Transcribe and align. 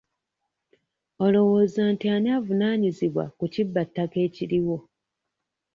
Olowooza 1.25 1.81
nti 1.93 2.05
ani 2.15 2.29
avunaanyizibwa 2.37 3.25
ku 3.37 3.45
kibbattaka 3.53 4.17
ekiriwo? 4.27 4.77